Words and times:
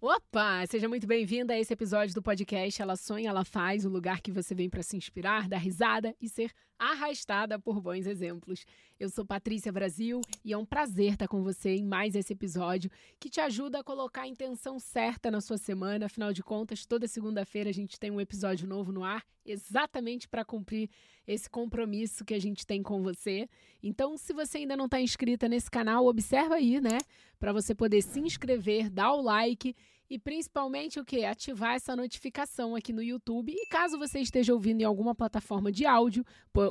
Opa! 0.00 0.64
Seja 0.68 0.88
muito 0.88 1.08
bem-vinda 1.08 1.54
a 1.54 1.58
esse 1.58 1.72
episódio 1.72 2.14
do 2.14 2.22
podcast 2.22 2.80
Ela 2.80 2.94
Sonha, 2.94 3.30
Ela 3.30 3.44
Faz, 3.44 3.84
o 3.84 3.88
lugar 3.88 4.20
que 4.20 4.30
você 4.30 4.54
vem 4.54 4.70
para 4.70 4.80
se 4.80 4.96
inspirar, 4.96 5.48
dar 5.48 5.56
risada 5.58 6.14
e 6.20 6.28
ser 6.28 6.52
arrastada 6.78 7.58
por 7.58 7.80
bons 7.80 8.06
exemplos. 8.06 8.64
Eu 9.00 9.08
sou 9.08 9.26
Patrícia 9.26 9.72
Brasil 9.72 10.20
e 10.44 10.52
é 10.52 10.56
um 10.56 10.64
prazer 10.64 11.14
estar 11.14 11.26
com 11.26 11.42
você 11.42 11.74
em 11.74 11.84
mais 11.84 12.14
esse 12.14 12.32
episódio 12.32 12.88
que 13.18 13.28
te 13.28 13.40
ajuda 13.40 13.80
a 13.80 13.84
colocar 13.84 14.22
a 14.22 14.28
intenção 14.28 14.78
certa 14.78 15.32
na 15.32 15.40
sua 15.40 15.58
semana. 15.58 16.06
Afinal 16.06 16.32
de 16.32 16.44
contas, 16.44 16.86
toda 16.86 17.08
segunda-feira 17.08 17.68
a 17.68 17.74
gente 17.74 17.98
tem 17.98 18.12
um 18.12 18.20
episódio 18.20 18.68
novo 18.68 18.92
no 18.92 19.02
ar, 19.02 19.24
exatamente 19.44 20.28
para 20.28 20.44
cumprir 20.44 20.88
esse 21.26 21.50
compromisso 21.50 22.24
que 22.24 22.34
a 22.34 22.40
gente 22.40 22.64
tem 22.64 22.82
com 22.82 23.02
você. 23.02 23.48
Então, 23.82 24.16
se 24.16 24.32
você 24.32 24.58
ainda 24.58 24.76
não 24.76 24.84
está 24.84 25.00
inscrita 25.00 25.48
nesse 25.48 25.70
canal, 25.70 26.06
observa 26.06 26.54
aí, 26.54 26.80
né? 26.80 26.98
Para 27.38 27.52
você 27.52 27.74
poder 27.74 28.02
se 28.02 28.20
inscrever, 28.20 28.90
dar 28.90 29.12
o 29.12 29.22
like 29.22 29.74
e 30.10 30.18
principalmente 30.18 30.98
o 30.98 31.04
que? 31.04 31.24
Ativar 31.24 31.74
essa 31.74 31.94
notificação 31.94 32.74
aqui 32.74 32.92
no 32.92 33.02
YouTube. 33.02 33.52
E 33.52 33.66
caso 33.68 33.98
você 33.98 34.20
esteja 34.20 34.52
ouvindo 34.52 34.80
em 34.80 34.84
alguma 34.84 35.14
plataforma 35.14 35.70
de 35.70 35.86
áudio, 35.86 36.24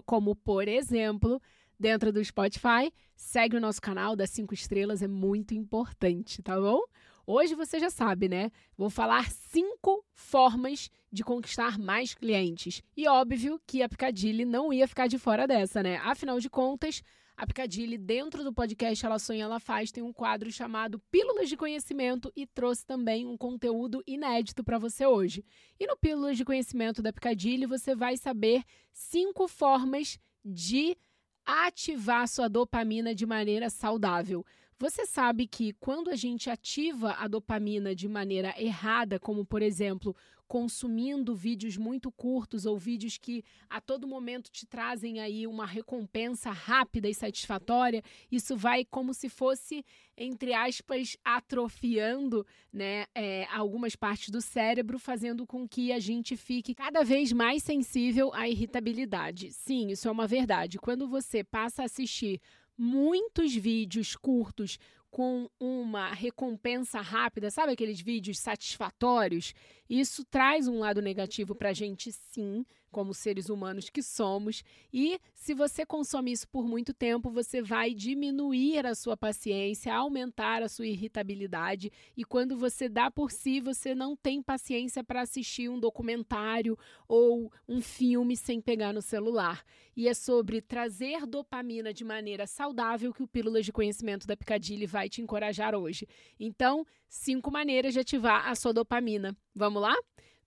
como 0.05 0.35
por 0.35 0.67
exemplo, 0.67 1.41
dentro 1.79 2.11
do 2.11 2.23
Spotify, 2.23 2.91
segue 3.15 3.55
o 3.55 3.61
nosso 3.61 3.81
canal 3.81 4.15
das 4.15 4.31
5 4.31 4.53
estrelas, 4.53 5.01
é 5.01 5.07
muito 5.07 5.53
importante, 5.53 6.41
tá 6.41 6.59
bom? 6.59 6.81
Hoje 7.29 7.55
você 7.55 7.77
já 7.77 7.89
sabe, 7.89 8.29
né? 8.29 8.49
Vou 8.77 8.89
falar 8.89 9.29
cinco 9.29 10.01
formas 10.13 10.89
de 11.11 11.25
conquistar 11.25 11.77
mais 11.77 12.13
clientes. 12.13 12.81
E 12.95 13.05
óbvio 13.05 13.59
que 13.67 13.83
a 13.83 13.89
Picadilly 13.89 14.45
não 14.45 14.71
ia 14.71 14.87
ficar 14.87 15.07
de 15.07 15.17
fora 15.17 15.45
dessa, 15.45 15.83
né? 15.83 15.97
Afinal 15.97 16.39
de 16.39 16.49
contas, 16.49 17.03
a 17.37 17.45
Picadilly, 17.45 17.99
dentro 17.99 18.43
do 18.43 18.51
podcast 18.51 19.05
Ela 19.05 19.19
Sonha, 19.19 19.43
Ela 19.43 19.59
Faz, 19.59 19.91
tem 19.91 20.03
um 20.03 20.11
quadro 20.11 20.51
chamado 20.51 20.97
Pílulas 21.11 21.47
de 21.47 21.55
Conhecimento 21.55 22.33
e 22.35 22.47
trouxe 22.47 22.83
também 22.83 23.27
um 23.27 23.37
conteúdo 23.37 24.03
inédito 24.07 24.63
para 24.63 24.79
você 24.79 25.05
hoje. 25.05 25.45
E 25.79 25.85
no 25.85 25.95
Pílulas 25.95 26.35
de 26.35 26.43
Conhecimento 26.43 26.99
da 26.99 27.13
Picadilly, 27.13 27.67
você 27.67 27.95
vai 27.95 28.17
saber 28.17 28.63
cinco 28.91 29.47
formas 29.47 30.19
de 30.43 30.97
ativar 31.45 32.27
sua 32.27 32.47
dopamina 32.49 33.13
de 33.13 33.27
maneira 33.27 33.69
saudável. 33.69 34.43
Você 34.79 35.05
sabe 35.05 35.45
que 35.45 35.73
quando 35.73 36.09
a 36.09 36.15
gente 36.15 36.49
ativa 36.49 37.11
a 37.19 37.27
dopamina 37.27 37.93
de 37.93 38.07
maneira 38.07 38.53
errada, 38.57 39.19
como 39.19 39.45
por 39.45 39.61
exemplo, 39.61 40.15
consumindo 40.47 41.35
vídeos 41.35 41.77
muito 41.77 42.11
curtos 42.11 42.65
ou 42.65 42.77
vídeos 42.77 43.17
que 43.17 43.43
a 43.69 43.81
todo 43.81 44.07
momento 44.07 44.49
te 44.49 44.65
trazem 44.65 45.19
aí 45.19 45.45
uma 45.45 45.65
recompensa 45.65 46.51
rápida 46.51 47.09
e 47.09 47.13
satisfatória, 47.13 48.03
isso 48.31 48.55
vai 48.55 48.85
como 48.85 49.13
se 49.13 49.27
fosse, 49.27 49.85
entre 50.15 50.53
aspas, 50.53 51.17
atrofiando 51.23 52.45
né, 52.71 53.05
é, 53.13 53.45
algumas 53.51 53.95
partes 53.95 54.29
do 54.29 54.41
cérebro, 54.41 54.97
fazendo 54.97 55.45
com 55.45 55.67
que 55.67 55.91
a 55.91 55.99
gente 55.99 56.37
fique 56.37 56.73
cada 56.73 57.03
vez 57.03 57.31
mais 57.33 57.63
sensível 57.63 58.33
à 58.33 58.47
irritabilidade. 58.47 59.51
Sim, 59.51 59.89
isso 59.89 60.07
é 60.07 60.11
uma 60.11 60.27
verdade. 60.27 60.79
Quando 60.79 61.07
você 61.07 61.43
passa 61.43 61.81
a 61.81 61.85
assistir 61.85 62.39
muitos 62.77 63.53
vídeos 63.55 64.15
curtos 64.15 64.77
com 65.17 65.49
uma 65.59 66.13
recompensa 66.13 67.01
rápida, 67.01 67.49
sabe 67.49 67.71
aqueles 67.71 67.99
vídeos 67.99 68.37
satisfatórios? 68.37 69.51
Isso 69.89 70.23
traz 70.23 70.67
um 70.67 70.77
lado 70.77 71.01
negativo 71.01 71.55
para 71.55 71.69
a 71.69 71.73
gente, 71.73 72.11
sim, 72.11 72.63
como 72.91 73.13
seres 73.13 73.49
humanos 73.49 73.89
que 73.89 74.01
somos. 74.01 74.63
E 74.91 75.19
se 75.33 75.53
você 75.53 75.85
consome 75.85 76.31
isso 76.31 76.47
por 76.47 76.67
muito 76.67 76.93
tempo, 76.93 77.29
você 77.29 77.61
vai 77.61 77.93
diminuir 77.93 78.85
a 78.85 78.95
sua 78.95 79.15
paciência, 79.15 79.93
aumentar 79.93 80.63
a 80.63 80.69
sua 80.69 80.87
irritabilidade. 80.87 81.91
E 82.15 82.23
quando 82.23 82.57
você 82.57 82.89
dá 82.89 83.11
por 83.11 83.31
si, 83.31 83.59
você 83.59 83.93
não 83.93 84.15
tem 84.15 84.41
paciência 84.41 85.03
para 85.03 85.21
assistir 85.21 85.69
um 85.69 85.79
documentário 85.79 86.77
ou 87.07 87.51
um 87.67 87.81
filme 87.81 88.35
sem 88.35 88.61
pegar 88.61 88.93
no 88.93 89.01
celular. 89.01 89.63
E 89.95 90.07
é 90.07 90.13
sobre 90.13 90.61
trazer 90.61 91.25
dopamina 91.25 91.93
de 91.93 92.03
maneira 92.03 92.45
saudável 92.45 93.13
que 93.13 93.23
o 93.23 93.27
Pílulas 93.27 93.65
de 93.65 93.71
Conhecimento 93.71 94.27
da 94.27 94.37
Picadilly 94.37 94.85
vai 94.85 95.09
te 95.09 95.21
encorajar 95.21 95.75
hoje. 95.75 96.07
Então, 96.39 96.85
cinco 97.09 97.51
maneiras 97.51 97.93
de 97.93 97.99
ativar 97.99 98.47
a 98.47 98.55
sua 98.55 98.73
dopamina. 98.73 99.35
Vamos 99.55 99.81
lá? 99.81 99.95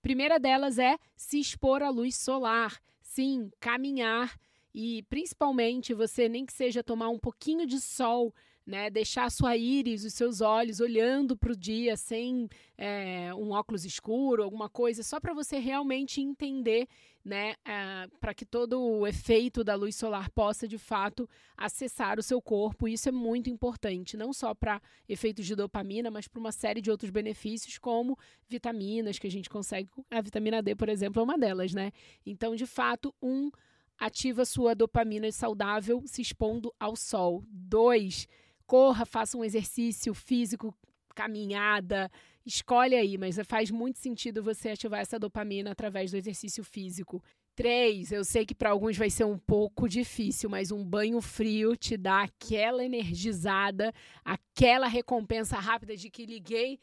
Primeira 0.03 0.39
delas 0.39 0.79
é 0.79 0.99
se 1.17 1.39
expor 1.39 1.83
à 1.83 1.91
luz 1.91 2.17
solar. 2.17 2.81
Sim, 3.01 3.51
caminhar 3.61 4.39
e 4.75 5.03
principalmente 5.05 5.93
você 5.93 6.29
nem 6.29 6.47
que 6.47 6.53
seja 6.53 6.83
tomar 6.83 7.09
um 7.09 7.19
pouquinho 7.19 7.67
de 7.67 7.81
sol 7.81 8.35
né? 8.71 8.89
Deixar 8.89 9.25
a 9.25 9.31
sua 9.31 9.57
íris, 9.57 10.05
os 10.05 10.15
seus 10.15 10.41
olhos 10.41 10.79
olhando 10.79 11.37
para 11.37 11.53
o 11.53 11.57
dia 11.57 11.97
sem 11.97 12.49
é, 12.79 13.35
um 13.35 13.51
óculos 13.51 13.85
escuro, 13.85 14.45
alguma 14.45 14.69
coisa, 14.69 15.03
só 15.03 15.19
para 15.19 15.35
você 15.35 15.59
realmente 15.59 16.21
entender, 16.21 16.87
né? 17.25 17.57
É, 17.65 18.07
para 18.21 18.33
que 18.33 18.47
todo 18.47 18.81
o 18.81 19.07
efeito 19.09 19.65
da 19.65 19.75
luz 19.75 19.97
solar 19.97 20.31
possa 20.31 20.69
de 20.69 20.79
fato 20.79 21.29
acessar 21.57 22.19
o 22.21 22.23
seu 22.23 22.41
corpo. 22.41 22.87
Isso 22.87 23.09
é 23.09 23.13
muito 23.13 23.51
importante, 23.51 24.17
não 24.17 24.33
só 24.33 24.55
para 24.55 24.81
efeitos 25.09 25.45
de 25.45 25.57
dopamina, 25.57 26.09
mas 26.09 26.29
para 26.29 26.39
uma 26.39 26.53
série 26.53 26.81
de 26.81 26.93
outros 26.93 27.11
benefícios, 27.11 27.77
como 27.77 28.17
vitaminas 28.49 29.19
que 29.19 29.27
a 29.27 29.31
gente 29.31 29.51
consegue. 29.51 29.91
A 30.09 30.21
vitamina 30.21 30.63
D, 30.63 30.77
por 30.77 30.89
exemplo, 30.89 31.21
é 31.21 31.25
uma 31.25 31.37
delas, 31.37 31.75
né? 31.75 31.91
Então, 32.25 32.55
de 32.55 32.67
fato, 32.67 33.13
um 33.21 33.51
ativa 33.99 34.47
sua 34.47 34.75
dopamina 34.75 35.31
saudável 35.33 36.03
se 36.07 36.23
expondo 36.23 36.73
ao 36.81 36.97
sol. 36.97 37.45
Dois, 37.49 38.27
corra, 38.71 39.05
faça 39.05 39.37
um 39.37 39.45
exercício 39.45 40.15
físico, 40.15 40.73
caminhada, 41.13 42.09
escolhe 42.47 42.95
aí, 42.95 43.19
mas 43.19 43.37
faz 43.45 43.69
muito 43.69 43.99
sentido 43.99 44.45
você 44.45 44.69
ativar 44.69 45.01
essa 45.01 45.19
dopamina 45.19 45.73
através 45.73 46.13
do 46.13 46.17
exercício 46.17 46.63
físico. 46.63 47.21
Três, 47.57 48.13
eu 48.13 48.25
sei 48.25 48.47
que 48.47 48.55
para 48.55 48.71
alguns 48.71 48.97
vai 48.97 49.11
ser 49.11 49.25
um 49.25 49.37
pouco 49.37 49.89
difícil, 49.89 50.49
mas 50.49 50.71
um 50.71 50.85
banho 50.85 51.21
frio 51.21 51.77
te 51.77 51.97
dá 51.97 52.23
aquela 52.23 52.85
energizada, 52.85 53.93
aquela 54.25 54.87
recompensa 54.87 55.59
rápida 55.59 55.97
de 55.97 56.09
que 56.09 56.25
liguei 56.25 56.79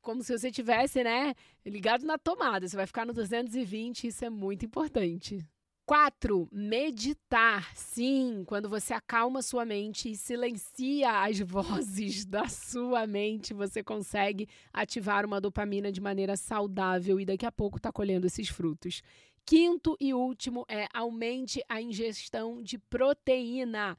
como 0.00 0.22
se 0.22 0.38
você 0.38 0.48
tivesse, 0.48 1.02
né, 1.02 1.34
ligado 1.66 2.06
na 2.06 2.18
tomada. 2.18 2.68
Você 2.68 2.76
vai 2.76 2.86
ficar 2.86 3.04
no 3.04 3.12
220, 3.12 4.06
isso 4.06 4.24
é 4.24 4.30
muito 4.30 4.64
importante. 4.64 5.44
Quatro, 5.84 6.48
meditar. 6.52 7.74
Sim, 7.74 8.44
quando 8.46 8.68
você 8.68 8.94
acalma 8.94 9.42
sua 9.42 9.64
mente 9.64 10.10
e 10.10 10.16
silencia 10.16 11.22
as 11.24 11.40
vozes 11.42 12.24
da 12.24 12.48
sua 12.48 13.04
mente, 13.06 13.52
você 13.52 13.82
consegue 13.82 14.48
ativar 14.72 15.26
uma 15.26 15.40
dopamina 15.40 15.90
de 15.90 16.00
maneira 16.00 16.36
saudável 16.36 17.18
e 17.18 17.26
daqui 17.26 17.44
a 17.44 17.50
pouco 17.52 17.78
está 17.78 17.90
colhendo 17.90 18.26
esses 18.26 18.48
frutos. 18.48 19.02
Quinto 19.44 19.96
e 20.00 20.14
último 20.14 20.64
é 20.68 20.86
aumente 20.94 21.60
a 21.68 21.82
ingestão 21.82 22.62
de 22.62 22.78
proteína. 22.78 23.98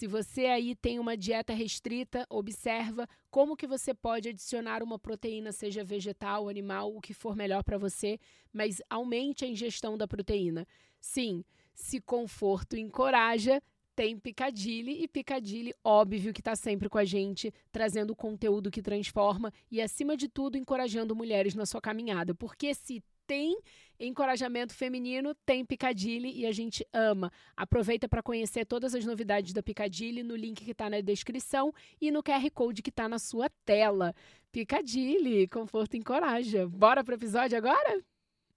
Se 0.00 0.06
você 0.06 0.46
aí 0.46 0.74
tem 0.74 0.98
uma 0.98 1.14
dieta 1.14 1.52
restrita, 1.52 2.26
observa 2.30 3.06
como 3.30 3.54
que 3.54 3.66
você 3.66 3.92
pode 3.92 4.30
adicionar 4.30 4.82
uma 4.82 4.98
proteína, 4.98 5.52
seja 5.52 5.84
vegetal, 5.84 6.48
animal, 6.48 6.96
o 6.96 7.02
que 7.02 7.12
for 7.12 7.36
melhor 7.36 7.62
para 7.62 7.76
você, 7.76 8.18
mas 8.50 8.80
aumente 8.88 9.44
a 9.44 9.48
ingestão 9.48 9.98
da 9.98 10.08
proteína. 10.08 10.66
Sim, 10.98 11.44
se 11.74 12.00
conforto 12.00 12.78
encoraja, 12.78 13.62
tem 13.94 14.18
Picadilly 14.18 15.02
e 15.02 15.06
Picadilly, 15.06 15.74
óbvio 15.84 16.32
que 16.32 16.40
está 16.40 16.56
sempre 16.56 16.88
com 16.88 16.96
a 16.96 17.04
gente, 17.04 17.52
trazendo 17.70 18.16
conteúdo 18.16 18.70
que 18.70 18.80
transforma 18.80 19.52
e, 19.70 19.82
acima 19.82 20.16
de 20.16 20.30
tudo, 20.30 20.56
encorajando 20.56 21.14
mulheres 21.14 21.54
na 21.54 21.66
sua 21.66 21.82
caminhada. 21.82 22.34
Porque 22.34 22.72
se 22.72 23.02
tem 23.30 23.56
encorajamento 24.00 24.74
feminino, 24.74 25.36
tem 25.46 25.64
Picadilly 25.64 26.32
e 26.32 26.46
a 26.46 26.50
gente 26.50 26.84
ama. 26.92 27.30
Aproveita 27.56 28.08
para 28.08 28.24
conhecer 28.24 28.66
todas 28.66 28.92
as 28.92 29.04
novidades 29.04 29.52
da 29.52 29.62
Picadilly 29.62 30.24
no 30.24 30.34
link 30.34 30.64
que 30.64 30.72
está 30.72 30.90
na 30.90 31.00
descrição 31.00 31.72
e 32.00 32.10
no 32.10 32.24
QR 32.24 32.50
Code 32.52 32.82
que 32.82 32.90
está 32.90 33.08
na 33.08 33.20
sua 33.20 33.48
tela. 33.64 34.12
Picadilly, 34.50 35.46
conforto 35.46 35.96
encoraja. 35.96 36.66
Bora 36.66 37.04
para 37.04 37.12
o 37.12 37.16
episódio 37.16 37.56
agora? 37.56 38.02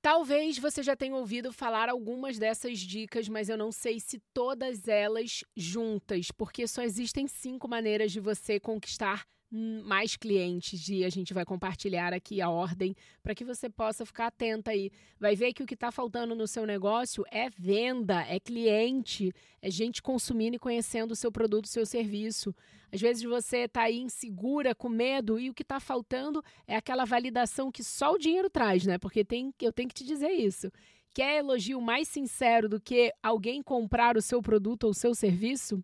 Talvez 0.02 0.58
você 0.58 0.82
já 0.82 0.96
tenha 0.96 1.16
ouvido 1.16 1.54
falar 1.54 1.88
algumas 1.88 2.40
dessas 2.40 2.80
dicas, 2.80 3.30
mas 3.30 3.50
eu 3.50 3.58
não 3.58 3.72
sei 3.72 4.00
se 4.00 4.20
todas 4.34 4.88
elas 4.88 5.44
juntas, 5.56 6.32
porque 6.36 6.66
só 6.66 6.82
existem 6.82 7.28
cinco 7.28 7.68
maneiras 7.68 8.12
de 8.12 8.20
você 8.20 8.60
conquistar 8.60 9.24
mais 9.56 10.16
clientes 10.16 10.90
e 10.90 11.06
a 11.06 11.10
gente 11.10 11.34
vai 11.34 11.46
compartilhar 11.46 12.12
aqui 12.12 12.42
a 12.42 12.50
ordem 12.50 12.96
para 13.22 13.36
que 13.36 13.46
você 13.46 13.70
possa 13.70 14.06
ficar 14.06 14.28
atenta 14.28 14.72
aí. 14.72 14.92
Vai 15.20 15.36
ver 15.36 15.54
que 15.54 15.62
o 15.62 15.66
que 15.66 15.76
está 15.76 15.92
faltando 15.92 16.34
no 16.34 16.48
seu 16.48 16.66
negócio 16.66 17.24
é 17.30 17.50
venda, 17.52 18.26
é 18.28 18.40
cliente, 18.40 19.32
é 19.62 19.70
gente 19.70 20.02
consumindo 20.02 20.56
e 20.56 20.60
conhecendo 20.60 21.12
o 21.12 21.16
seu 21.16 21.32
produto, 21.32 21.66
o 21.66 21.70
seu 21.70 21.86
serviço. 21.86 22.56
Às 22.92 23.00
vezes 23.00 23.24
você 23.24 23.60
está 23.66 23.84
aí 23.84 24.00
insegura, 24.00 24.74
com 24.74 24.90
medo 24.90 25.40
e 25.40 25.50
o 25.50 25.54
que 25.54 25.62
está 25.62 25.80
faltando 25.80 26.44
é 26.68 26.76
aquela 26.76 27.06
validação 27.06 27.72
que 27.72 27.84
só 27.84 28.14
o 28.14 28.18
dinheiro 28.18 28.50
traz, 28.50 28.86
né? 28.86 28.98
Porque 28.98 29.24
tem, 29.24 29.54
eu 29.62 29.72
tenho 29.72 29.90
que 29.90 29.96
te 29.96 30.04
dizer 30.04 30.32
isso. 30.32 30.72
Quer 31.14 31.38
elogio 31.38 31.80
mais 31.80 32.08
sincero 32.08 32.68
do 32.68 32.82
que 32.82 33.14
alguém 33.22 33.62
comprar 33.62 34.18
o 34.18 34.22
seu 34.22 34.42
produto 34.42 34.86
ou 34.86 34.90
o 34.90 34.96
seu 34.96 35.14
serviço? 35.14 35.84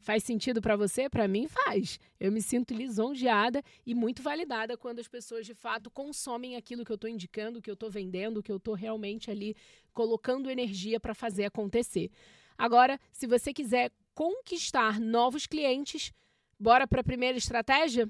Faz 0.00 0.24
sentido 0.24 0.62
para 0.62 0.76
você? 0.76 1.10
Para 1.10 1.28
mim 1.28 1.46
faz. 1.46 2.00
Eu 2.18 2.32
me 2.32 2.40
sinto 2.40 2.72
lisonjeada 2.72 3.62
e 3.84 3.94
muito 3.94 4.22
validada 4.22 4.76
quando 4.76 4.98
as 4.98 5.06
pessoas 5.06 5.44
de 5.44 5.54
fato 5.54 5.90
consomem 5.90 6.56
aquilo 6.56 6.84
que 6.84 6.90
eu 6.90 6.94
estou 6.94 7.08
indicando, 7.08 7.60
que 7.60 7.70
eu 7.70 7.74
estou 7.74 7.90
vendendo, 7.90 8.42
que 8.42 8.50
eu 8.50 8.56
estou 8.56 8.74
realmente 8.74 9.30
ali 9.30 9.54
colocando 9.92 10.50
energia 10.50 10.98
para 10.98 11.14
fazer 11.14 11.44
acontecer. 11.44 12.10
Agora, 12.56 12.98
se 13.12 13.26
você 13.26 13.52
quiser 13.52 13.92
conquistar 14.14 14.98
novos 14.98 15.46
clientes, 15.46 16.12
bora 16.58 16.86
para 16.86 17.02
a 17.02 17.04
primeira 17.04 17.36
estratégia, 17.36 18.08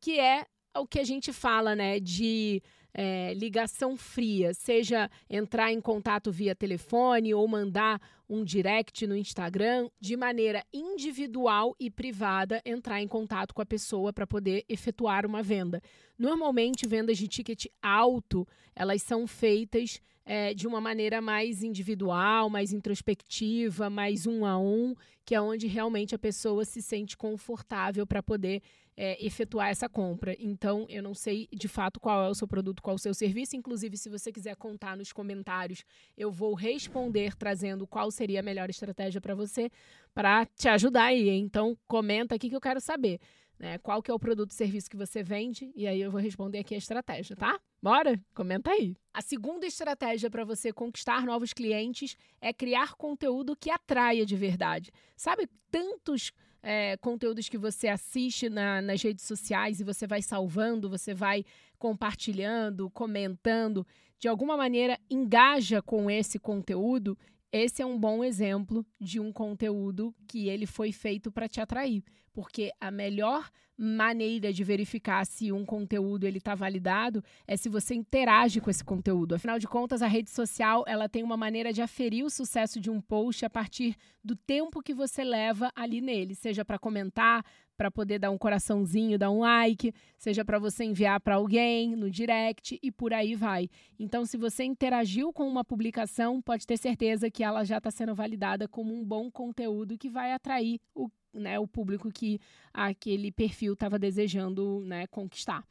que 0.00 0.20
é 0.20 0.46
o 0.76 0.86
que 0.86 0.98
a 0.98 1.04
gente 1.04 1.32
fala, 1.32 1.74
né, 1.74 1.98
de 1.98 2.62
é, 2.94 3.32
ligação 3.34 3.96
fria, 3.96 4.52
seja 4.54 5.10
entrar 5.28 5.72
em 5.72 5.80
contato 5.80 6.30
via 6.30 6.54
telefone 6.54 7.34
ou 7.34 7.46
mandar 7.48 8.00
um 8.32 8.42
direct 8.42 9.06
no 9.06 9.14
Instagram, 9.14 9.90
de 10.00 10.16
maneira 10.16 10.64
individual 10.72 11.76
e 11.78 11.90
privada, 11.90 12.62
entrar 12.64 13.02
em 13.02 13.06
contato 13.06 13.54
com 13.54 13.60
a 13.60 13.66
pessoa 13.66 14.10
para 14.10 14.26
poder 14.26 14.64
efetuar 14.70 15.26
uma 15.26 15.42
venda. 15.42 15.82
Normalmente, 16.18 16.88
vendas 16.88 17.18
de 17.18 17.28
ticket 17.28 17.66
alto, 17.82 18.48
elas 18.74 19.02
são 19.02 19.26
feitas 19.26 20.00
é, 20.24 20.54
de 20.54 20.66
uma 20.66 20.80
maneira 20.80 21.20
mais 21.20 21.62
individual, 21.62 22.48
mais 22.48 22.72
introspectiva, 22.72 23.90
mais 23.90 24.26
um 24.26 24.46
a 24.46 24.58
um, 24.58 24.94
que 25.26 25.34
é 25.34 25.40
onde 25.40 25.66
realmente 25.66 26.14
a 26.14 26.18
pessoa 26.18 26.64
se 26.64 26.80
sente 26.80 27.16
confortável 27.18 28.06
para 28.06 28.22
poder 28.22 28.62
é, 28.96 29.24
efetuar 29.24 29.68
essa 29.68 29.88
compra. 29.88 30.36
Então, 30.38 30.86
eu 30.88 31.02
não 31.02 31.14
sei 31.14 31.48
de 31.52 31.68
fato 31.68 31.98
qual 31.98 32.24
é 32.24 32.28
o 32.28 32.34
seu 32.34 32.46
produto, 32.46 32.82
qual 32.82 32.94
é 32.94 32.96
o 32.96 32.98
seu 32.98 33.14
serviço. 33.14 33.56
Inclusive, 33.56 33.96
se 33.96 34.08
você 34.08 34.30
quiser 34.30 34.56
contar 34.56 34.96
nos 34.96 35.12
comentários, 35.12 35.84
eu 36.16 36.30
vou 36.30 36.54
responder 36.54 37.34
trazendo 37.36 37.86
qual 37.86 38.10
seria 38.22 38.38
a 38.38 38.42
melhor 38.42 38.70
estratégia 38.70 39.20
para 39.20 39.34
você, 39.34 39.68
para 40.14 40.46
te 40.46 40.68
ajudar 40.68 41.06
aí. 41.06 41.28
Então, 41.28 41.76
comenta 41.88 42.36
aqui 42.36 42.48
que 42.48 42.54
eu 42.54 42.60
quero 42.60 42.80
saber. 42.80 43.18
Né, 43.58 43.78
qual 43.78 44.02
que 44.02 44.10
é 44.10 44.14
o 44.14 44.18
produto 44.18 44.50
ou 44.50 44.56
serviço 44.56 44.90
que 44.90 44.96
você 44.96 45.22
vende 45.22 45.70
e 45.76 45.86
aí 45.86 46.00
eu 46.00 46.10
vou 46.10 46.20
responder 46.20 46.58
aqui 46.58 46.74
a 46.74 46.78
estratégia, 46.78 47.36
tá? 47.36 47.60
Bora? 47.80 48.20
Comenta 48.34 48.72
aí. 48.72 48.96
A 49.14 49.22
segunda 49.22 49.64
estratégia 49.64 50.28
para 50.28 50.44
você 50.44 50.72
conquistar 50.72 51.24
novos 51.24 51.52
clientes 51.52 52.16
é 52.40 52.52
criar 52.52 52.94
conteúdo 52.94 53.54
que 53.54 53.70
atraia 53.70 54.26
de 54.26 54.34
verdade. 54.34 54.90
Sabe 55.16 55.48
tantos 55.70 56.32
é, 56.60 56.96
conteúdos 56.96 57.48
que 57.48 57.58
você 57.58 57.86
assiste 57.86 58.48
na, 58.48 58.82
nas 58.82 59.00
redes 59.00 59.24
sociais 59.24 59.78
e 59.78 59.84
você 59.84 60.08
vai 60.08 60.22
salvando, 60.22 60.90
você 60.90 61.14
vai 61.14 61.44
compartilhando, 61.78 62.90
comentando, 62.90 63.86
de 64.18 64.26
alguma 64.26 64.56
maneira 64.56 64.98
engaja 65.10 65.82
com 65.82 66.10
esse 66.10 66.38
conteúdo, 66.38 67.16
esse 67.52 67.82
é 67.82 67.86
um 67.86 67.98
bom 67.98 68.24
exemplo 68.24 68.84
de 68.98 69.20
um 69.20 69.30
conteúdo 69.30 70.14
que 70.26 70.48
ele 70.48 70.64
foi 70.64 70.90
feito 70.90 71.30
para 71.30 71.48
te 71.48 71.60
atrair, 71.60 72.02
porque 72.32 72.70
a 72.80 72.90
melhor 72.90 73.50
maneira 73.76 74.52
de 74.52 74.62
verificar 74.62 75.24
se 75.26 75.50
um 75.50 75.64
conteúdo 75.64 76.26
ele 76.26 76.38
está 76.38 76.54
validado 76.54 77.24
é 77.46 77.56
se 77.56 77.68
você 77.68 77.94
interage 77.94 78.60
com 78.60 78.70
esse 78.70 78.84
conteúdo. 78.84 79.34
Afinal 79.34 79.58
de 79.58 79.66
contas, 79.66 80.02
a 80.02 80.06
rede 80.06 80.30
social 80.30 80.84
ela 80.86 81.08
tem 81.08 81.22
uma 81.22 81.36
maneira 81.36 81.72
de 81.72 81.82
aferir 81.82 82.24
o 82.24 82.30
sucesso 82.30 82.80
de 82.80 82.90
um 82.90 83.00
post 83.00 83.44
a 83.44 83.50
partir 83.50 83.96
do 84.22 84.36
tempo 84.36 84.82
que 84.82 84.94
você 84.94 85.24
leva 85.24 85.72
ali 85.74 86.00
nele, 86.00 86.34
seja 86.34 86.64
para 86.64 86.78
comentar, 86.78 87.44
para 87.76 87.90
poder 87.90 88.20
dar 88.20 88.30
um 88.30 88.38
coraçãozinho, 88.38 89.18
dar 89.18 89.30
um 89.30 89.40
like, 89.40 89.92
seja 90.16 90.44
para 90.44 90.58
você 90.58 90.84
enviar 90.84 91.20
para 91.20 91.34
alguém 91.34 91.96
no 91.96 92.08
direct 92.08 92.78
e 92.80 92.92
por 92.92 93.12
aí 93.12 93.34
vai. 93.34 93.68
Então, 93.98 94.24
se 94.24 94.36
você 94.36 94.62
interagiu 94.62 95.32
com 95.32 95.48
uma 95.48 95.64
publicação, 95.64 96.40
pode 96.40 96.64
ter 96.64 96.76
certeza 96.76 97.30
que 97.30 97.42
ela 97.42 97.64
já 97.64 97.78
está 97.78 97.90
sendo 97.90 98.14
validada 98.14 98.68
como 98.68 98.94
um 98.94 99.04
bom 99.04 99.30
conteúdo 99.30 99.98
que 99.98 100.08
vai 100.08 100.32
atrair 100.32 100.78
o 100.94 101.08
né, 101.32 101.58
o 101.58 101.66
público 101.66 102.10
que 102.10 102.40
aquele 102.72 103.30
perfil 103.30 103.74
estava 103.74 103.98
desejando 103.98 104.82
né, 104.84 105.06
conquistar. 105.06 105.64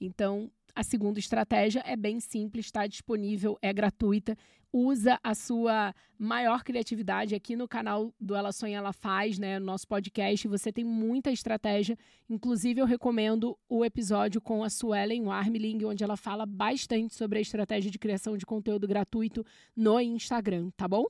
Então, 0.00 0.50
a 0.74 0.82
segunda 0.82 1.20
estratégia 1.20 1.82
é 1.86 1.96
bem 1.96 2.18
simples, 2.18 2.66
está 2.66 2.86
disponível, 2.86 3.56
é 3.62 3.72
gratuita. 3.72 4.36
Usa 4.72 5.20
a 5.22 5.36
sua 5.36 5.94
maior 6.18 6.64
criatividade 6.64 7.32
aqui 7.32 7.54
no 7.54 7.68
canal 7.68 8.12
do 8.20 8.34
Ela 8.34 8.50
Sonha, 8.50 8.78
Ela 8.78 8.92
Faz, 8.92 9.38
né? 9.38 9.60
No 9.60 9.66
nosso 9.66 9.86
podcast. 9.86 10.48
Você 10.48 10.72
tem 10.72 10.84
muita 10.84 11.30
estratégia. 11.30 11.96
Inclusive, 12.28 12.80
eu 12.80 12.86
recomendo 12.86 13.56
o 13.68 13.84
episódio 13.84 14.40
com 14.40 14.64
a 14.64 14.68
Suelen 14.68 15.26
Warmling, 15.26 15.84
onde 15.84 16.02
ela 16.02 16.16
fala 16.16 16.44
bastante 16.44 17.14
sobre 17.14 17.38
a 17.38 17.42
estratégia 17.42 17.88
de 17.88 18.00
criação 18.00 18.36
de 18.36 18.44
conteúdo 18.44 18.88
gratuito 18.88 19.46
no 19.76 20.00
Instagram, 20.00 20.70
tá 20.76 20.88
bom? 20.88 21.06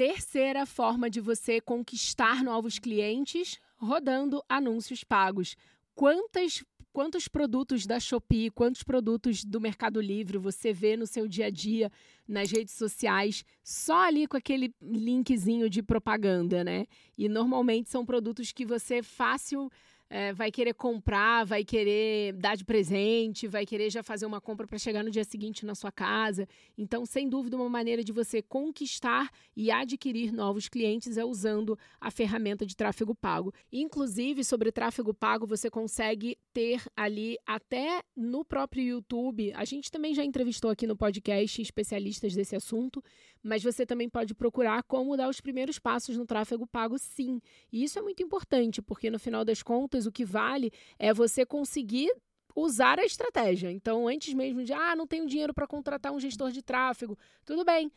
Terceira 0.00 0.64
forma 0.64 1.10
de 1.10 1.20
você 1.20 1.60
conquistar 1.60 2.42
novos 2.42 2.78
clientes, 2.78 3.60
rodando 3.76 4.42
anúncios 4.48 5.04
pagos. 5.04 5.54
Quantas 5.94 6.64
quantos 6.90 7.28
produtos 7.28 7.84
da 7.84 8.00
Shopee, 8.00 8.50
quantos 8.50 8.82
produtos 8.82 9.44
do 9.44 9.60
Mercado 9.60 10.00
Livre 10.00 10.38
você 10.38 10.72
vê 10.72 10.96
no 10.96 11.06
seu 11.06 11.28
dia 11.28 11.48
a 11.48 11.50
dia 11.50 11.92
nas 12.26 12.50
redes 12.50 12.72
sociais, 12.72 13.44
só 13.62 14.06
ali 14.06 14.26
com 14.26 14.38
aquele 14.38 14.74
linkzinho 14.80 15.68
de 15.68 15.82
propaganda, 15.82 16.64
né? 16.64 16.86
E 17.18 17.28
normalmente 17.28 17.90
são 17.90 18.06
produtos 18.06 18.52
que 18.52 18.64
você 18.64 19.02
fácil 19.02 19.70
é, 20.10 20.32
vai 20.32 20.50
querer 20.50 20.74
comprar, 20.74 21.46
vai 21.46 21.64
querer 21.64 22.32
dar 22.32 22.56
de 22.56 22.64
presente, 22.64 23.46
vai 23.46 23.64
querer 23.64 23.88
já 23.90 24.02
fazer 24.02 24.26
uma 24.26 24.40
compra 24.40 24.66
para 24.66 24.76
chegar 24.76 25.04
no 25.04 25.10
dia 25.10 25.22
seguinte 25.22 25.64
na 25.64 25.76
sua 25.76 25.92
casa. 25.92 26.48
Então, 26.76 27.06
sem 27.06 27.28
dúvida, 27.28 27.56
uma 27.56 27.68
maneira 27.68 28.02
de 28.02 28.12
você 28.12 28.42
conquistar 28.42 29.30
e 29.56 29.70
adquirir 29.70 30.32
novos 30.32 30.68
clientes 30.68 31.16
é 31.16 31.24
usando 31.24 31.78
a 32.00 32.10
ferramenta 32.10 32.66
de 32.66 32.74
tráfego 32.74 33.14
pago. 33.14 33.54
Inclusive, 33.72 34.42
sobre 34.42 34.72
tráfego 34.72 35.14
pago, 35.14 35.46
você 35.46 35.70
consegue 35.70 36.36
ter 36.52 36.82
ali 36.96 37.38
até 37.46 38.02
no 38.16 38.44
próprio 38.44 38.82
YouTube. 38.82 39.52
A 39.54 39.64
gente 39.64 39.92
também 39.92 40.12
já 40.12 40.24
entrevistou 40.24 40.72
aqui 40.72 40.88
no 40.88 40.96
podcast 40.96 41.62
especialistas 41.62 42.34
desse 42.34 42.56
assunto, 42.56 43.02
mas 43.42 43.62
você 43.62 43.86
também 43.86 44.08
pode 44.08 44.34
procurar 44.34 44.82
como 44.82 45.16
dar 45.16 45.28
os 45.28 45.40
primeiros 45.40 45.78
passos 45.78 46.16
no 46.16 46.26
tráfego 46.26 46.66
pago, 46.66 46.98
sim. 46.98 47.40
E 47.72 47.82
isso 47.82 47.98
é 47.98 48.02
muito 48.02 48.22
importante, 48.22 48.82
porque 48.82 49.10
no 49.10 49.18
final 49.18 49.44
das 49.44 49.62
contas, 49.62 50.06
o 50.06 50.12
que 50.12 50.24
vale 50.24 50.72
é 50.98 51.12
você 51.12 51.46
conseguir 51.46 52.10
usar 52.54 52.98
a 52.98 53.04
estratégia. 53.04 53.70
Então, 53.70 54.08
antes 54.08 54.34
mesmo 54.34 54.62
de, 54.62 54.72
ah, 54.72 54.94
não 54.94 55.06
tenho 55.06 55.26
dinheiro 55.26 55.54
para 55.54 55.66
contratar 55.66 56.12
um 56.12 56.20
gestor 56.20 56.50
de 56.50 56.62
tráfego, 56.62 57.16
tudo 57.44 57.64
bem. 57.64 57.90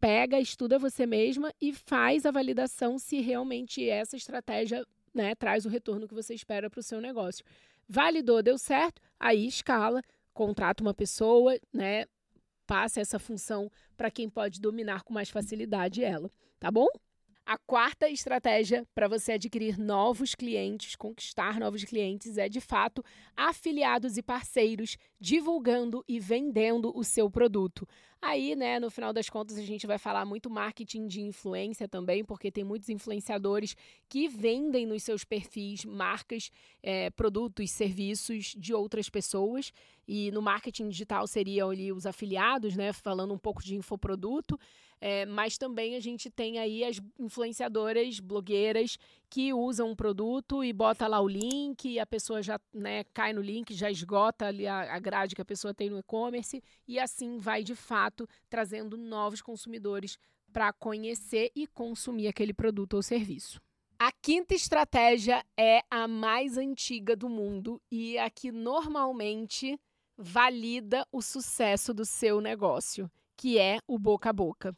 Pega, 0.00 0.40
estuda 0.40 0.78
você 0.78 1.06
mesma 1.06 1.52
e 1.60 1.72
faz 1.72 2.24
a 2.24 2.30
validação 2.30 2.98
se 2.98 3.20
realmente 3.20 3.88
essa 3.88 4.16
estratégia 4.16 4.86
né, 5.14 5.34
traz 5.34 5.64
o 5.64 5.68
retorno 5.68 6.08
que 6.08 6.14
você 6.14 6.34
espera 6.34 6.68
para 6.68 6.80
o 6.80 6.82
seu 6.82 7.00
negócio. 7.00 7.44
Validou, 7.88 8.42
deu 8.42 8.58
certo, 8.58 9.00
aí 9.18 9.46
escala, 9.46 10.02
contrata 10.34 10.82
uma 10.82 10.94
pessoa, 10.94 11.58
né, 11.72 12.06
passa 12.66 13.00
essa 13.00 13.18
função 13.18 13.70
para 13.96 14.10
quem 14.10 14.28
pode 14.28 14.60
dominar 14.60 15.02
com 15.02 15.14
mais 15.14 15.30
facilidade 15.30 16.02
ela, 16.02 16.30
tá 16.58 16.70
bom? 16.70 16.88
A 17.48 17.56
quarta 17.56 18.08
estratégia 18.10 18.84
para 18.92 19.06
você 19.06 19.34
adquirir 19.34 19.78
novos 19.78 20.34
clientes, 20.34 20.96
conquistar 20.96 21.60
novos 21.60 21.84
clientes, 21.84 22.38
é 22.38 22.48
de 22.48 22.60
fato 22.60 23.04
afiliados 23.36 24.16
e 24.16 24.22
parceiros 24.22 24.98
divulgando 25.20 26.04
e 26.08 26.18
vendendo 26.18 26.90
o 26.92 27.04
seu 27.04 27.30
produto. 27.30 27.86
Aí, 28.20 28.56
né, 28.56 28.80
no 28.80 28.90
final 28.90 29.12
das 29.12 29.30
contas, 29.30 29.56
a 29.58 29.62
gente 29.62 29.86
vai 29.86 29.96
falar 29.96 30.24
muito 30.24 30.50
marketing 30.50 31.06
de 31.06 31.20
influência 31.20 31.86
também, 31.86 32.24
porque 32.24 32.50
tem 32.50 32.64
muitos 32.64 32.88
influenciadores 32.88 33.76
que 34.08 34.26
vendem 34.26 34.84
nos 34.84 35.04
seus 35.04 35.22
perfis 35.22 35.84
marcas, 35.84 36.50
é, 36.82 37.10
produtos, 37.10 37.70
serviços 37.70 38.56
de 38.58 38.74
outras 38.74 39.08
pessoas. 39.08 39.72
E 40.08 40.32
no 40.32 40.42
marketing 40.42 40.88
digital 40.88 41.28
seriam 41.28 41.70
ali 41.70 41.92
os 41.92 42.06
afiliados, 42.06 42.74
né, 42.74 42.92
falando 42.92 43.32
um 43.32 43.38
pouco 43.38 43.62
de 43.62 43.76
infoproduto. 43.76 44.58
É, 45.00 45.26
mas 45.26 45.58
também 45.58 45.94
a 45.94 46.00
gente 46.00 46.30
tem 46.30 46.58
aí 46.58 46.82
as 46.82 47.00
influenciadoras, 47.18 48.18
blogueiras, 48.18 48.96
que 49.28 49.52
usam 49.52 49.90
um 49.90 49.96
produto 49.96 50.64
e 50.64 50.72
bota 50.72 51.06
lá 51.06 51.20
o 51.20 51.28
link, 51.28 51.88
e 51.88 51.98
a 51.98 52.06
pessoa 52.06 52.42
já 52.42 52.58
né, 52.72 53.04
cai 53.12 53.32
no 53.32 53.42
link, 53.42 53.74
já 53.74 53.90
esgota 53.90 54.46
ali 54.46 54.66
a, 54.66 54.94
a 54.94 54.98
grade 54.98 55.34
que 55.34 55.42
a 55.42 55.44
pessoa 55.44 55.74
tem 55.74 55.90
no 55.90 55.98
e-commerce, 55.98 56.62
e 56.88 56.98
assim 56.98 57.38
vai 57.38 57.62
de 57.62 57.74
fato 57.74 58.26
trazendo 58.48 58.96
novos 58.96 59.42
consumidores 59.42 60.18
para 60.52 60.72
conhecer 60.72 61.50
e 61.54 61.66
consumir 61.66 62.28
aquele 62.28 62.54
produto 62.54 62.94
ou 62.94 63.02
serviço. 63.02 63.60
A 63.98 64.12
quinta 64.12 64.54
estratégia 64.54 65.44
é 65.56 65.82
a 65.90 66.06
mais 66.06 66.58
antiga 66.58 67.16
do 67.16 67.28
mundo 67.28 67.80
e 67.90 68.18
a 68.18 68.28
que 68.28 68.52
normalmente 68.52 69.78
valida 70.16 71.06
o 71.10 71.22
sucesso 71.22 71.92
do 71.92 72.04
seu 72.04 72.40
negócio, 72.40 73.10
que 73.36 73.58
é 73.58 73.78
o 73.86 73.98
boca 73.98 74.30
a 74.30 74.32
boca. 74.32 74.76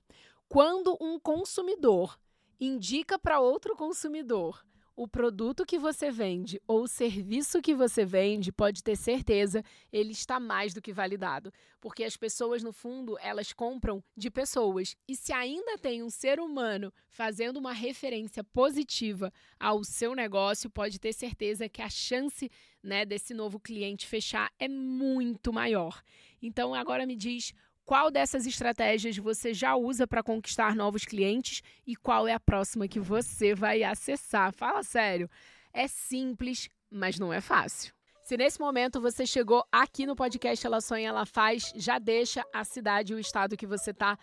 Quando 0.49 0.97
um 1.01 1.19
consumidor 1.19 2.19
indica 2.61 3.19
para 3.19 3.41
outro 3.41 3.77
consumidor 3.77 4.65
o 4.99 5.07
produto 5.07 5.65
que 5.65 5.79
você 5.79 6.11
vende 6.11 6.61
ou 6.67 6.83
o 6.83 6.89
serviço 6.89 7.63
que 7.63 7.73
você 7.73 8.05
vende, 8.05 8.51
pode 8.51 8.83
ter 8.83 8.97
certeza, 8.97 9.63
ele 9.93 10.11
está 10.11 10.41
mais 10.41 10.75
do 10.75 10.83
que 10.83 10.93
validado. 10.93 11.53
Porque 11.81 12.03
as 12.03 12.17
pessoas, 12.17 12.65
no 12.65 12.73
fundo, 12.73 13.17
elas 13.21 13.53
compram 13.53 14.03
de 14.17 14.29
pessoas. 14.29 14.97
E 15.07 15.15
se 15.15 15.33
ainda 15.33 15.79
tem 15.79 16.03
um 16.03 16.11
ser 16.11 16.41
humano 16.41 16.93
fazendo 17.09 17.59
uma 17.59 17.73
referência 17.73 18.43
positiva 18.43 19.33
ao 19.57 19.85
seu 19.85 20.17
negócio, 20.17 20.69
pode 20.69 20.99
ter 20.99 21.13
certeza 21.13 21.69
que 21.69 21.81
a 21.81 21.89
chance 21.89 22.51
né, 22.83 23.07
desse 23.07 23.33
novo 23.33 23.61
cliente 23.61 24.05
fechar 24.05 24.51
é 24.59 24.67
muito 24.67 25.53
maior. 25.53 26.03
Então, 26.43 26.75
agora 26.75 27.07
me 27.07 27.15
diz 27.15 27.55
qual 27.89 28.11
dessas 28.11 28.47
estratégias 28.47 29.17
você 29.17 29.55
já 29.55 29.75
usa 29.75 30.07
para 30.07 30.23
conquistar 30.23 30.77
novos 30.77 31.07
clientes 31.07 31.63
e 31.87 31.97
qual 31.97 32.29
é 32.29 32.35
a 32.35 32.39
próxima 32.39 32.87
que 32.87 33.01
você 33.01 33.55
vai 33.55 33.83
acessar? 33.83 34.53
Fala 34.53 34.83
sério. 34.83 35.27
É 35.73 35.89
simples, 35.89 36.69
mas 36.91 37.19
não 37.19 37.33
é 37.33 37.41
fácil. 37.41 37.95
Se 38.21 38.37
nesse 38.37 38.61
momento 38.61 39.01
você 39.01 39.25
chegou 39.25 39.65
aqui 39.73 40.05
no 40.05 40.15
podcast 40.15 40.67
Ela 40.67 40.83
Sonha, 40.83 41.09
Ela 41.09 41.25
Faz, 41.25 41.73
já 41.77 41.99
deixa 41.99 42.45
a 42.53 42.63
cidade 42.63 43.15
e 43.15 43.17
o 43.17 43.19
estado 43.19 43.57
que 43.57 43.67
você 43.67 43.91
está 43.93 44.19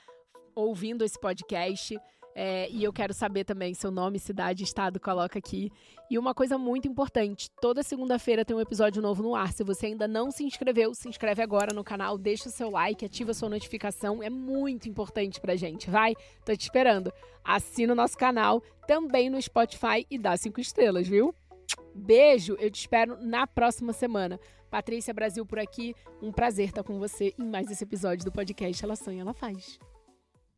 ouvindo 0.53 1.03
esse 1.03 1.19
podcast. 1.19 1.97
É, 2.37 2.69
e 2.69 2.83
eu 2.83 2.91
quero 2.91 3.13
saber 3.13 3.45
também 3.45 3.73
seu 3.73 3.89
nome, 3.89 4.19
cidade, 4.19 4.61
estado, 4.61 4.99
coloca 4.99 5.39
aqui. 5.39 5.71
E 6.11 6.19
uma 6.19 6.35
coisa 6.35 6.57
muito 6.57 6.85
importante: 6.85 7.49
toda 7.61 7.81
segunda-feira 7.81 8.43
tem 8.43 8.53
um 8.53 8.59
episódio 8.59 9.01
novo 9.01 9.23
no 9.23 9.33
ar. 9.33 9.53
Se 9.53 9.63
você 9.63 9.85
ainda 9.85 10.05
não 10.05 10.29
se 10.29 10.43
inscreveu, 10.43 10.93
se 10.93 11.07
inscreve 11.07 11.41
agora 11.41 11.73
no 11.73 11.81
canal, 11.81 12.17
deixa 12.17 12.49
o 12.49 12.51
seu 12.51 12.69
like, 12.69 13.05
ativa 13.05 13.31
a 13.31 13.33
sua 13.33 13.47
notificação. 13.47 14.21
É 14.21 14.29
muito 14.29 14.89
importante 14.89 15.39
pra 15.39 15.55
gente, 15.55 15.89
vai? 15.89 16.13
Tô 16.43 16.53
te 16.53 16.63
esperando. 16.63 17.11
Assina 17.41 17.93
o 17.93 17.95
nosso 17.95 18.17
canal 18.17 18.61
também 18.85 19.29
no 19.29 19.41
Spotify 19.41 20.05
e 20.11 20.17
dá 20.17 20.35
cinco 20.35 20.59
estrelas, 20.59 21.07
viu? 21.07 21.33
Beijo, 21.93 22.57
eu 22.59 22.69
te 22.69 22.81
espero 22.81 23.17
na 23.21 23.47
próxima 23.47 23.93
semana. 23.93 24.37
Patrícia 24.69 25.13
Brasil 25.13 25.45
por 25.45 25.57
aqui, 25.57 25.95
um 26.21 26.33
prazer 26.33 26.67
estar 26.67 26.83
com 26.83 26.99
você 26.99 27.33
em 27.39 27.45
mais 27.45 27.71
esse 27.71 27.83
episódio 27.85 28.25
do 28.25 28.31
podcast 28.31 28.83
Ela 28.83 28.97
Sonha, 28.97 29.21
Ela 29.21 29.33
Faz. 29.33 29.79